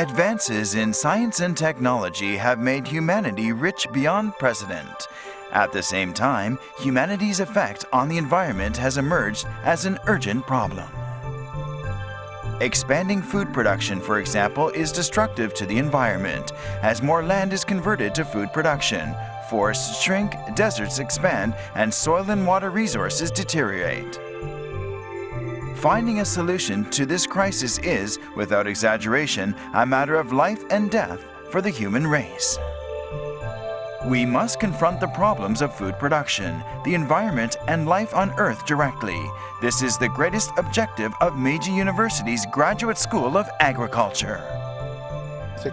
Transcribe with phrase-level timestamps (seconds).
[0.00, 5.08] Advances in science and technology have made humanity rich beyond precedent.
[5.52, 10.88] At the same time, humanity's effect on the environment has emerged as an urgent problem.
[12.62, 18.14] Expanding food production, for example, is destructive to the environment, as more land is converted
[18.14, 19.14] to food production,
[19.50, 24.18] forests shrink, deserts expand, and soil and water resources deteriorate.
[25.80, 31.24] Finding a solution to this crisis is, without exaggeration, a matter of life and death
[31.50, 32.58] for the human race.
[34.04, 39.18] We must confront the problems of food production, the environment, and life on Earth directly.
[39.62, 44.42] This is the greatest objective of Meiji University's Graduate School of Agriculture.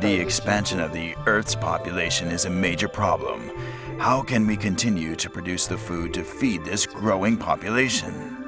[0.00, 3.50] The expansion of the Earth's population is a major problem.
[3.98, 8.45] How can we continue to produce the food to feed this growing population?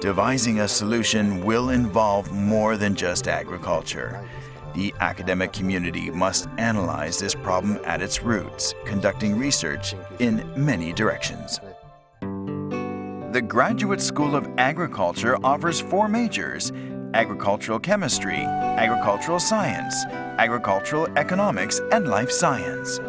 [0.00, 4.26] Devising a solution will involve more than just agriculture.
[4.74, 11.60] The academic community must analyze this problem at its roots, conducting research in many directions.
[12.22, 16.72] The Graduate School of Agriculture offers four majors
[17.12, 20.06] agricultural chemistry, agricultural science,
[20.38, 23.00] agricultural economics, and life science.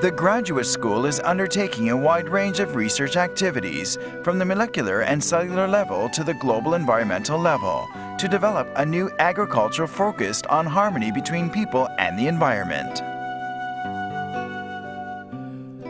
[0.00, 5.22] The graduate school is undertaking a wide range of research activities, from the molecular and
[5.22, 11.10] cellular level to the global environmental level, to develop a new agriculture focused on harmony
[11.10, 13.02] between people and the environment.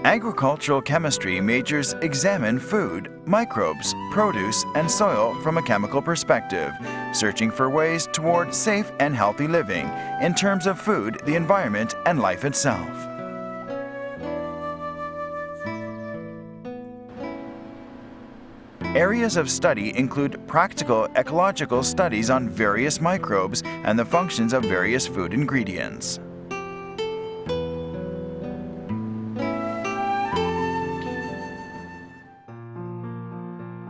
[0.07, 6.73] Agricultural chemistry majors examine food, microbes, produce, and soil from a chemical perspective,
[7.13, 9.87] searching for ways toward safe and healthy living
[10.23, 13.08] in terms of food, the environment, and life itself.
[18.95, 25.07] Areas of study include practical ecological studies on various microbes and the functions of various
[25.07, 26.21] food ingredients.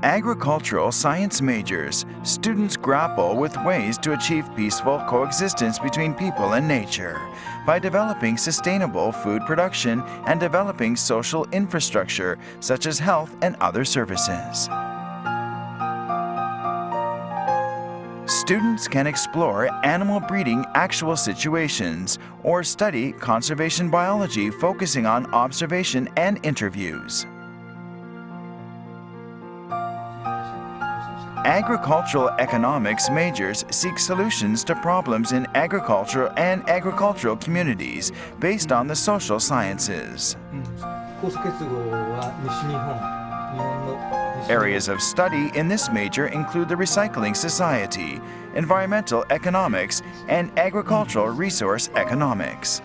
[0.03, 7.21] Agricultural science majors, students grapple with ways to achieve peaceful coexistence between people and nature
[7.65, 14.69] by developing sustainable food production and developing social infrastructure such as health and other services.
[18.28, 26.39] Students can explore animal breeding actual situations or study conservation biology focusing on observation and
[26.44, 27.25] interviews.
[31.47, 38.95] Agricultural economics majors seek solutions to problems in agriculture and agricultural communities based on the
[38.95, 40.34] social sciences.
[40.50, 43.18] Hmm.
[44.48, 48.20] Areas of study in this major include the Recycling Society,
[48.54, 52.81] Environmental Economics, and Agricultural Resource Economics.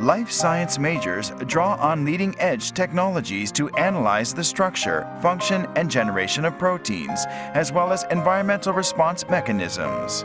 [0.00, 6.46] Life science majors draw on leading edge technologies to analyze the structure, function, and generation
[6.46, 10.24] of proteins, as well as environmental response mechanisms.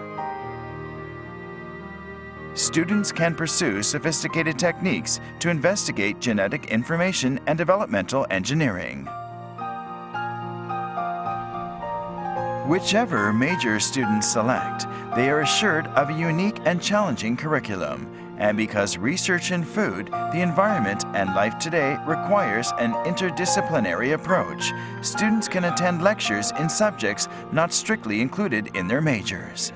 [2.56, 9.06] Students can pursue sophisticated techniques to investigate genetic information and developmental engineering.
[12.66, 18.98] Whichever major students select, they are assured of a unique and challenging curriculum and because
[18.98, 24.72] research in food, the environment, and life today requires an interdisciplinary approach,
[25.02, 29.72] students can attend lectures in subjects not strictly included in their majors.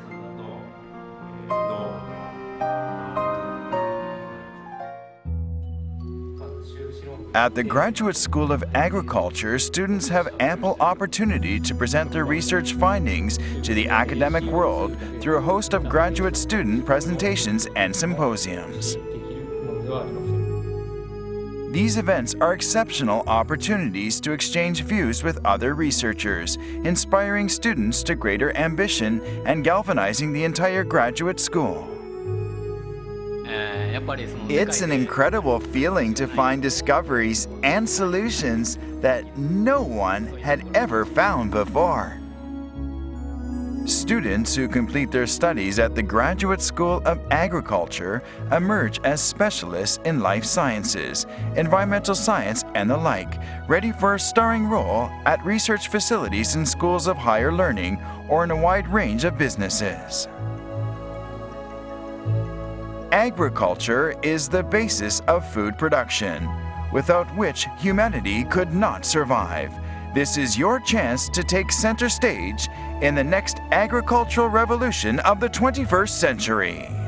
[7.35, 13.37] At the Graduate School of Agriculture, students have ample opportunity to present their research findings
[13.61, 18.97] to the academic world through a host of graduate student presentations and symposiums.
[21.71, 28.57] These events are exceptional opportunities to exchange views with other researchers, inspiring students to greater
[28.57, 31.98] ambition and galvanizing the entire graduate school.
[33.49, 41.03] Uh, it's an incredible feeling to find discoveries and solutions that no one had ever
[41.03, 42.19] found before.
[43.85, 50.19] Students who complete their studies at the Graduate School of Agriculture emerge as specialists in
[50.19, 51.25] life sciences,
[51.55, 57.07] environmental science, and the like, ready for a starring role at research facilities in schools
[57.07, 60.27] of higher learning or in a wide range of businesses.
[63.11, 66.47] Agriculture is the basis of food production,
[66.93, 69.73] without which humanity could not survive.
[70.13, 72.69] This is your chance to take center stage
[73.01, 76.98] in the next agricultural revolution of the 21st century.